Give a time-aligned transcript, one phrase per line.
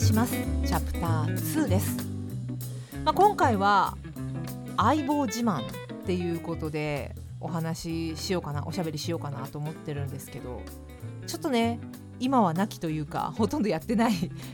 [0.00, 0.32] 礼します。
[0.64, 1.96] チャプター2です、
[3.04, 3.96] まあ、今回は
[4.78, 5.64] 相棒自慢っ
[6.06, 10.62] ていうことでお話ししようかなおしゃべりしようかなと思ってるんですけど
[11.26, 11.78] ちょっとね
[12.18, 14.12] 今はなきというかほとんどやってない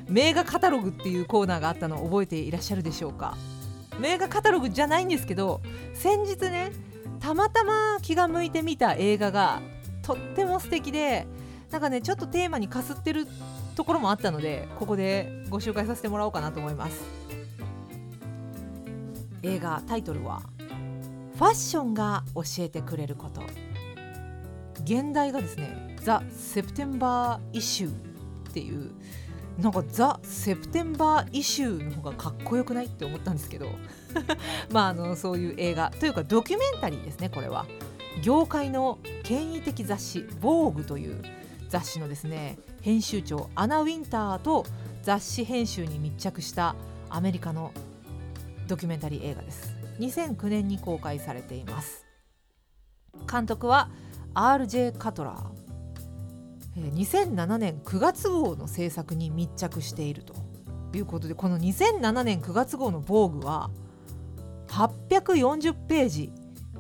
[0.09, 3.37] 名画カタログっていうコーナーがあったのを覚えていらっしゃるでしょうか。
[4.01, 5.63] 名画カタログじゃないんですけど
[5.95, 6.71] 先日ね
[7.21, 9.63] たまたま気が向いてみた映画が
[10.03, 11.27] とっても素敵で
[11.71, 13.27] なんかねちょっとテーマにかすってる
[13.77, 17.05] ところもあったのでここでご紹介させてもらおうかなと思います。
[19.43, 20.43] 映画タイトルは
[21.37, 23.43] 「ファッションが教えてくれること」
[24.83, 27.91] 現代がですね「ザ・セプテンバー・イシュー」
[28.51, 28.93] っていう
[29.59, 33.69] なんかザ・セプテンバー・イシューの方がかっこよくないって思ったんですけど。
[34.73, 35.91] まああのそういう映画。
[35.91, 37.67] というかドキュメンタリーですねこれは。
[38.23, 41.23] 業界の権威的雑誌「ヴォーグ」という
[41.69, 44.67] 雑誌のですね編集長アナ・ウィンターと
[45.03, 46.75] 雑誌編集に密着した
[47.11, 47.73] アメリカの
[48.67, 49.77] ドキュメンタリー映画です。
[50.01, 52.05] 2009年に公開されています。
[53.31, 53.89] 監督は
[54.35, 54.93] R.J.
[54.99, 55.57] カトラー。
[56.93, 60.35] 2007年9月号の制作に密着していると
[60.95, 63.71] いうことでこの2007年9月号の「防具は
[64.69, 66.33] 840ページ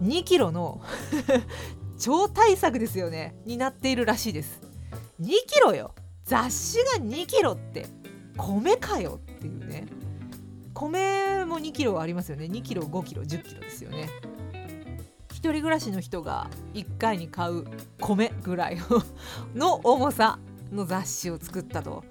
[0.02, 0.82] 2キロの
[1.98, 4.65] 超大作ですよねになっているらしいです。
[5.20, 5.94] 2キロよ。
[6.24, 7.86] 雑誌が2キロって。
[8.36, 9.86] 米かよっていうね。
[10.74, 12.44] 米も2キロありますよね。
[12.46, 14.08] 2キロ5キロ10キロですよね。
[15.32, 17.64] 一人暮らしの人が1回に買う
[18.00, 18.78] 米ぐらい
[19.54, 20.38] の重さ
[20.72, 22.04] の雑誌を作ったと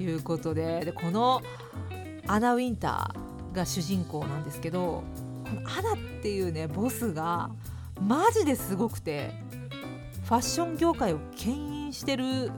[0.00, 0.84] いうことで。
[0.84, 1.42] でこの
[2.26, 5.02] アナ・ウィンターが主人公なんですけど
[5.44, 7.50] このアナっていうねボスが
[8.00, 9.32] マジですごくて
[10.24, 12.50] ファッション業界を牽引してる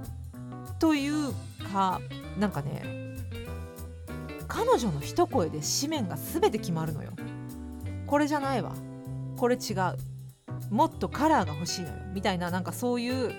[0.79, 1.33] という
[1.73, 2.01] か
[2.39, 3.01] なんかね
[4.49, 7.13] 彼女の一声で紙面が全て決まるのよ。
[8.07, 8.73] これじゃないわ。
[9.37, 9.77] これ違う。
[10.71, 11.95] もっとカラーが欲しいのよ。
[12.13, 13.33] みたいななんかそういう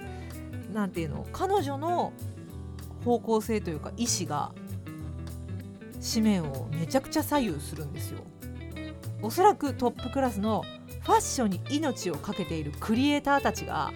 [0.74, 2.14] 何て言うの彼女の
[3.04, 4.54] 方向性というか意思が
[6.02, 8.22] 紙面をめちゃくちゃ左右するんですよ。
[9.22, 10.64] おそらくトップクラスの
[11.02, 13.92] ファッションに命を懸けているクリエイターたちが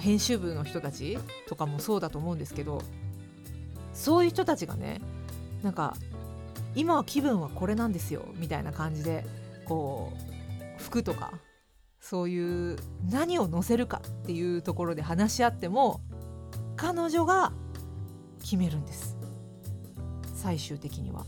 [0.00, 1.18] 編集部の人たち
[1.48, 2.82] とかもそうだと思うんですけど
[3.94, 5.00] そういう人たちがね
[5.62, 5.96] なんか
[6.74, 9.24] 今は気分はこれなんですよみたいな感じで
[9.66, 10.12] こ
[10.78, 11.32] う服とか
[12.00, 12.76] そういう
[13.10, 16.00] 何を載せるかっていうところで話し合っても
[16.76, 17.52] 彼女が
[18.40, 19.16] 決めるんです
[20.34, 21.26] 最終的には。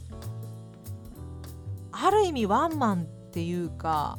[1.93, 4.19] ある意味ワンマンっていうか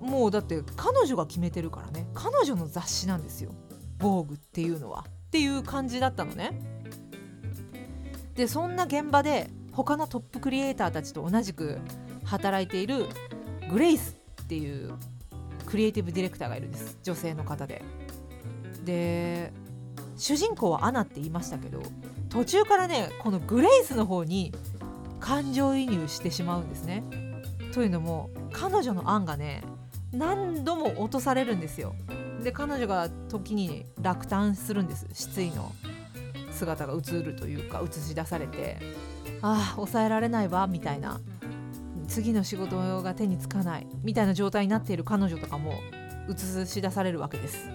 [0.00, 2.08] もうだって彼女が決めてるからね。
[2.14, 3.52] 彼女の雑誌なんですよ
[3.98, 5.04] 「防具っていうのは。
[5.08, 6.58] っていう感じだったのね。
[8.34, 11.78] でそんな現場で他のトップクリエイターたちと同じく
[12.24, 13.06] 働いている
[13.70, 14.94] グレイスっていう
[15.66, 16.98] クリエイティブディレクターがいるんです。
[17.02, 17.82] 女性の方で。
[18.84, 19.52] で
[20.16, 21.82] 主人公はアナって言いましたけど
[22.28, 24.52] 途中からねこのグレイスの方に
[25.20, 27.02] 感情移入してしまうんですね。
[27.74, 29.62] というのも彼女の案がね
[30.12, 31.94] 何度も落とされるんですよ。
[32.42, 35.06] で彼女が時に落胆するんです。
[35.12, 35.72] 失意の
[36.52, 38.78] 姿が映るというか映し出されて
[39.42, 41.20] ああ抑えられないわみたいな。
[42.08, 45.74] 次の仕事が手につかないみたいな状態になっている彼女とかも
[46.30, 47.68] 映し出されるわけです。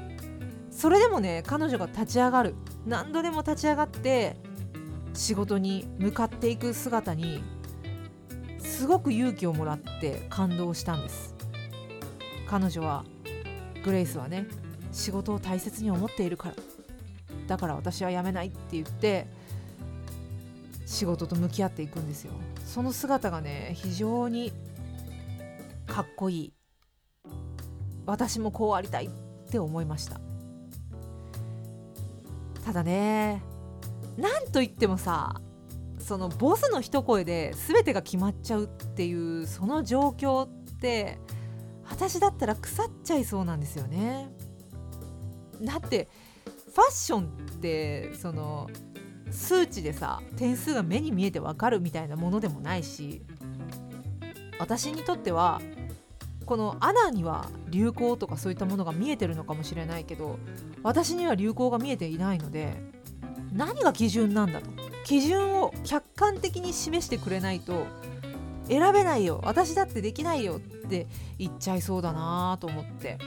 [0.72, 2.56] それでもね彼女が立ち上がる。
[2.86, 4.38] 何度でも立ち上がって
[5.14, 7.44] 仕事に向かっていく姿に
[8.60, 11.33] すごく勇気をもらって感動したんです。
[12.54, 13.04] 彼女は
[13.84, 14.46] グレイスはね
[14.92, 16.56] 仕事を大切に思っているから
[17.48, 19.26] だから私は辞めないって言って
[20.86, 22.34] 仕事と向き合っていくんですよ。
[22.64, 24.54] その姿がね非常に
[25.88, 26.54] かっこいい。
[28.06, 29.10] 私もこうありたいっ
[29.50, 30.22] て思いました。
[32.64, 33.42] ただね
[34.16, 35.42] なんといってもさ
[35.98, 40.50] そのボスの一声で全てが決まっちゃうっていうその状況っ
[40.80, 41.18] て
[41.94, 44.28] 私だったら腐っちゃいそうなんですよね。
[45.62, 46.08] だって
[46.74, 47.26] ファッションっ
[47.60, 48.68] てその
[49.30, 53.22] 数値でさ点数が目に見えてわかるみたいなものでもないし
[54.58, 55.62] 私にとっては
[56.48, 60.40] このアナには流行とかそういったものが見えてるのかもしれないけど
[60.82, 62.76] 私には流行が見えていないので
[63.54, 64.72] 何が基準なんだと
[65.06, 67.86] 基準を客観的に示してくれないと
[68.68, 69.42] 選べないよ。
[69.44, 71.08] 私だってできないよって
[71.38, 73.18] 言っちゃいそうだなと思って。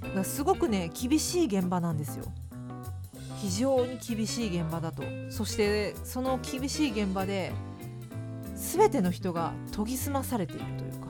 [0.00, 2.24] だからすごくね厳しい現場なんですよ。
[3.40, 5.02] 非常に厳しい現場だと。
[5.30, 7.52] そしてその厳しい現場で
[8.56, 11.08] 全ての人が研ぎ澄まされているというか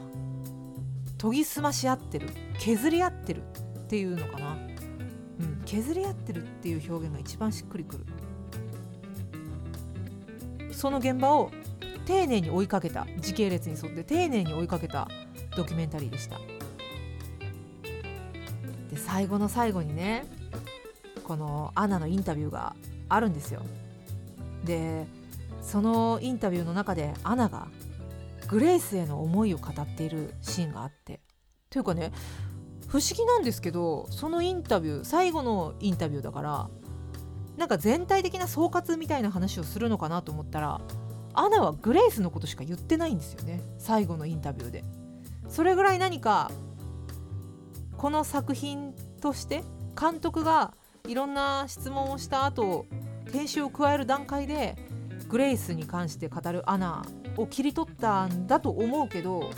[1.19, 2.29] 研ぎ澄まし合ってる
[2.59, 8.05] 削り合ってるっていうのかな、うん、削り合ってるっていう表現が一番しっくりくる。
[10.73, 11.51] その現場を
[12.07, 15.09] 丁寧に追いかけた時系列に沿って丁寧に追いかけた
[15.57, 16.39] ドキュメンタリーでした。
[18.91, 20.25] で最後の最後にね
[21.25, 22.77] このアナのインタビューが
[23.09, 23.63] あるんですよ。
[24.65, 25.07] で
[25.63, 27.69] そのインタビューの中でアナが
[28.49, 31.21] グレイスへの思いを語っているシーンがあって。
[31.71, 32.13] というかね
[32.87, 36.69] 不思議なんですけどそのインタビュー最後のインタビューだから
[37.57, 40.81] なんか全体的な総括みたいな話をするのかなと思ったら
[41.35, 43.61] アナはグレイスのことしか言ってないんですよね。
[43.79, 44.85] 最後のインタビューで。
[45.49, 46.51] それぐらい何か
[47.97, 49.63] この作品として
[49.99, 50.75] 監督が
[51.07, 52.87] いろんな質問をした後
[53.33, 54.77] 編集を加える段階で
[55.29, 57.05] グレイスに関して語るアナ
[57.37, 59.51] を切り取ったんだと思うけど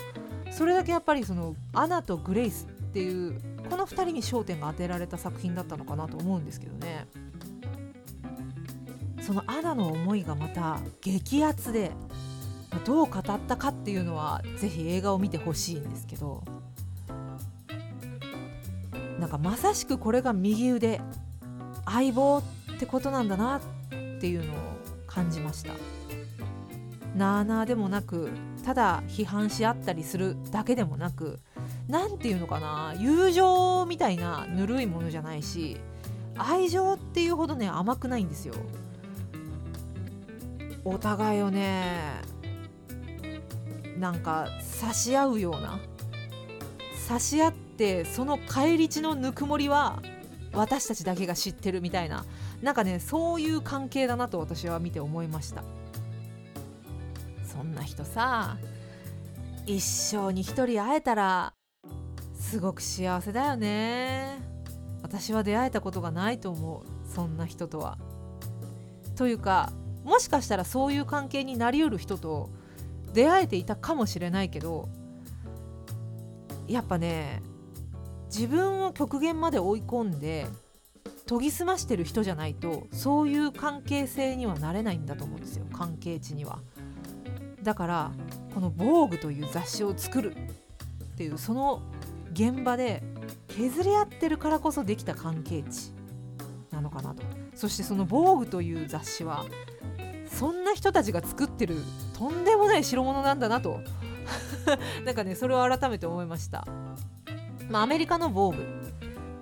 [0.51, 3.39] それだけやっぱりそのアナとグレイスっていう
[3.69, 7.07] この2人に焦点が当てられた作品だったのかなと思うんですけどね。
[9.27, 11.91] そのアナの思いがまた激アツで
[12.85, 16.45] どう語ったかっていうのはぜひ映画を見てほしいんですけど
[19.19, 21.01] なんかまさしくこれが右腕
[21.83, 22.43] 相棒っ
[22.79, 23.61] てことなんだなっ
[24.21, 24.55] ていうのを
[25.07, 25.73] 感じました。
[27.13, 28.31] なあなあでもなく
[28.63, 31.41] ただ批判し合ったりするだけでもなく
[31.89, 35.81] 何て言うのかな友情みたいなぬるいものじゃないし
[36.37, 38.53] 愛情っていうほどね甘くないんですよ。
[40.89, 41.99] お互いをね
[43.99, 45.79] なんか差し合うような
[47.07, 50.01] 差し合ってその返り血のぬくもりは
[50.53, 52.23] 私たちだけが知ってるみたいな
[52.61, 55.63] なんかねそういう関係だなと私は見て思いました。
[57.45, 58.57] そんな人さ
[59.65, 61.53] 一生に一人会えたら
[62.39, 64.39] すごく幸せだよね。
[65.01, 67.13] 私は出会えたことがないと思う。
[67.13, 67.97] そんな人とは。
[69.15, 69.73] というか
[70.07, 72.49] もしかしたらそういう関係になりうる人と
[73.13, 74.87] 出会えていたかもしれないけど
[76.65, 77.43] やっぱね
[78.33, 80.47] 自分を極限まで追い込んで
[81.27, 86.59] 研ぎ澄ましてる人じゃないとそういう関係性にはなれないんだと思うんですよ関係値には。
[87.61, 88.11] だから
[88.53, 91.81] この「防具という雑誌を作るっていうその
[92.31, 93.03] 現場で
[93.49, 95.91] 削り合ってるからこそできた関係値
[96.71, 97.23] なのかなと
[97.55, 99.45] そしてその「防具という雑誌は
[100.27, 101.77] そんな人たちが作ってる
[102.17, 103.81] とんでもない代物なんだなと。
[105.05, 106.65] なんかねそれを改めて思いました。
[107.69, 108.65] まあ、アメリカの防具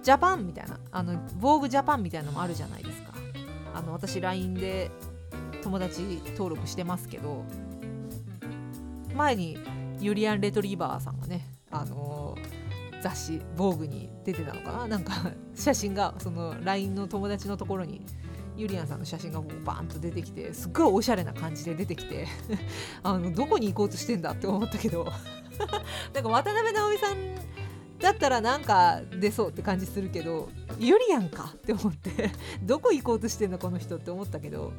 [0.03, 0.79] ジャパンみたいな。
[0.91, 3.13] あの防具ジャパンみたいなのもあるじゃないですか。
[3.73, 4.91] あの私 LINE で
[5.63, 7.43] 友達登録してますけど。
[9.15, 9.57] 前に
[9.99, 14.88] ユリアン・レトリーバーさんがねあのー、雑誌「防具に出てたのかな。
[14.88, 15.13] なんか
[15.55, 18.05] 写真がその LINE の友達のところに
[18.57, 22.27] ユリアンさんの写真がバーンと出てきてすっごいおしゃれな感じで出てきて
[23.03, 25.05] あのどこに行こうとしてんだって思ったけど
[26.13, 27.17] なんか渡辺直美さん
[28.00, 32.31] だったらなんか出そうって感じするけどユリアンかって思って
[32.62, 34.74] どこ行こうとしてんのこの人って思ったけど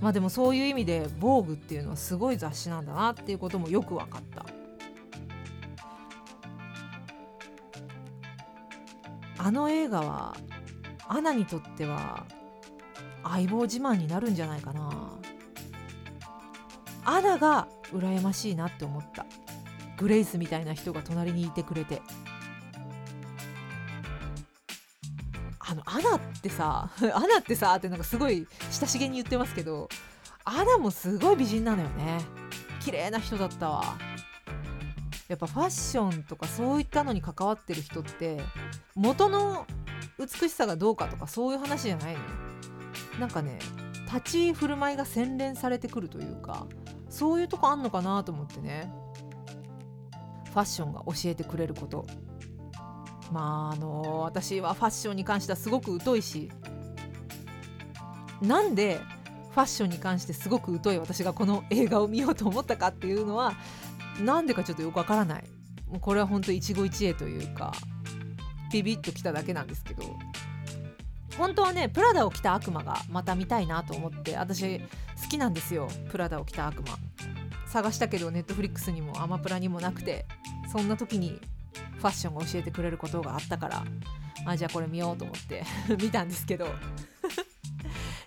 [0.00, 4.46] まあでもそういう意味で「防具っていうのはすごい雑誌なんだなっていうこともよく分かった。
[9.40, 10.36] あの映画は
[11.06, 12.26] アナにとっては
[13.22, 15.12] 相棒自慢になるんじゃないかな。
[17.04, 19.24] アナが羨ましいなって思った。
[19.96, 22.02] グレイスみたいな人が隣にいてくれて。
[25.60, 29.90] あのアナってさ アナってさってなんかすごい親しげに言ってますけど
[30.46, 32.20] アナもすごい美人なのよね。
[32.80, 33.84] 綺麗な人だったわ。
[35.28, 38.40] やっぱファッションとかそういったのに関わってる人って
[38.94, 39.66] 元の
[40.18, 42.26] 美しさがどうかとかそういう話じゃないのよ。
[43.20, 43.58] なんかね
[44.12, 46.66] 立ち振る舞いが洗練されてくるというか
[47.08, 48.92] そういうとこあんのかなと思ってね。
[50.46, 52.06] ファッションが教えてくれること。
[53.30, 56.50] まああの私はファッションに関してはすごく疎いし
[58.40, 59.00] なんで
[59.50, 63.52] ファッションに関してすごく疎い私がこの映画を見ようと思ったかっていうのは
[64.24, 65.44] なんでかちょっとよくわからない。
[65.88, 67.72] もうこれは本当一期一会というか
[68.72, 70.02] ビビッときただけなんですけど
[71.38, 74.84] 本当はねプラダを着た悪魔がまた見たいなと思って私好
[75.30, 75.88] きなんですよ。
[76.10, 76.98] プラダを着た悪魔。
[77.68, 80.26] 探したけどネットフリックスにもアマプラにもなくて
[80.72, 81.38] そんな時に
[81.98, 83.84] ファッションが教えてくれることがあったから
[84.46, 85.64] あじゃあこれ見ようと思って
[86.00, 86.68] 見たんですけど。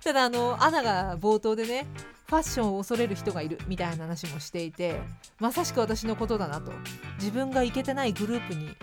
[0.03, 1.85] ただあのアナが冒頭でね
[2.25, 4.99] ファッションを恐れる人がいるみたいな話もしていて
[5.39, 6.71] まさしく私のことだなと。
[7.19, 8.75] 自分がいけてないグループに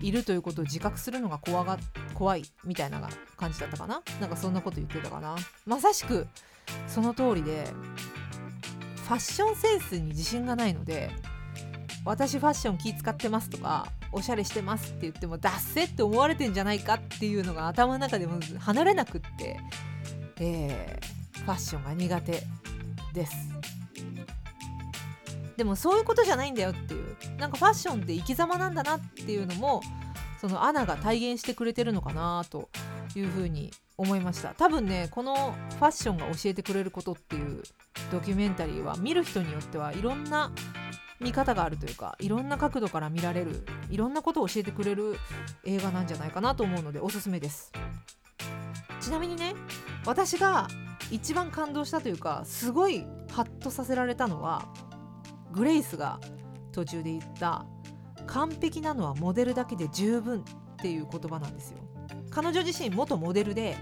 [0.00, 1.78] いるということを自覚するのが怖が
[2.14, 3.00] 怖いみたいな
[3.36, 4.02] 感じだったかな？
[4.20, 5.36] なんかそんなこと言ってたかな？
[5.66, 6.26] まさしく
[6.86, 7.66] その通りで
[8.96, 11.10] ファッションセンスに自信がないので
[12.04, 19.60] 私ファッション気使ってますとかおしゃれしてますって言ってもダッセって思われてんじゃないかっていうのが頭の中でも離れなくって、
[20.38, 22.42] えー、ファッションが苦手
[23.12, 23.49] です。
[25.60, 27.38] でもそういうことじゃないんだよっていう。
[27.38, 29.82] なんかファッションって生き様なんだなっていうのも
[30.40, 32.70] そのアナが体現してくれてるのかなと
[33.14, 34.54] いうふうに思いました。
[34.54, 37.62] 多分ねこのファッションが教えてくれることっていう
[38.10, 40.50] ドキュメンタリーは見る人によってはいろんな
[41.20, 45.18] 見方があるというかいろんな角度から見られるいろんなことを教えてくれる
[45.66, 47.70] 映画なんじゃないかなと思うのでおすすめです。
[48.98, 49.54] ちなみにね
[50.06, 50.68] 私が
[51.10, 54.64] 一番感動したというかすごいハッとさせられたのは
[55.52, 56.20] グレイスが
[56.72, 57.64] 途中で言った
[58.26, 60.42] 完璧なのはモデルだけで十分っ
[60.76, 61.78] ていう言葉なんですよ。
[62.30, 63.76] 彼女自身元モデルで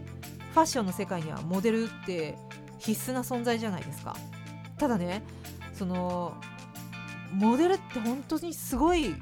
[0.53, 2.37] ファッションの世界にはモデルって
[2.79, 4.17] 必須な存在じゃないですか。
[4.79, 5.23] ただね
[5.75, 6.35] その
[7.33, 9.15] モデルって本当にすごい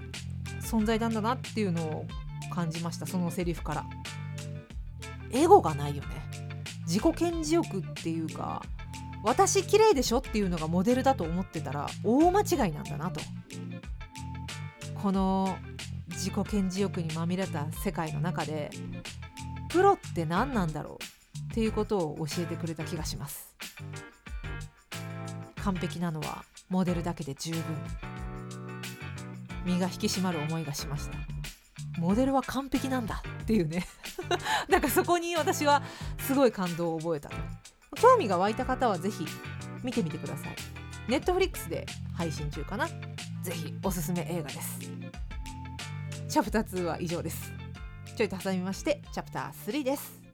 [0.63, 2.07] 存在なんだなっていうのを
[2.55, 3.85] 感じましたそのセリフから。
[5.33, 6.09] エゴがないよね。
[6.87, 8.63] 自己顕示欲っていうか
[9.23, 13.21] 私綺麗でしょっていうのがモデルだと思ってたら大間違いなんだなと。
[15.03, 15.57] この
[16.09, 18.71] 自己顕示欲にまみれた世界の中で
[19.69, 23.55] プロって何なんだろうっていうことを教えてくれた気がします。
[25.63, 27.63] 完璧なのはモデルだけで十分。
[29.65, 31.19] 身が引き締まる思いがしました。
[31.99, 33.87] モデルは完璧なんだっていうね。
[34.69, 35.83] なんかそこに私は
[36.21, 37.31] すごい感動を覚えた。
[37.95, 39.27] 興味が湧いた方はぜひ
[39.83, 40.57] 見てみてください。
[41.09, 42.89] ネットフリックスで配信中かな？
[42.89, 44.79] ぜひおすすめ映画です。
[46.29, 47.53] チャプター2は以上です。
[48.17, 50.26] ちょいと挟みましてチャプター3です。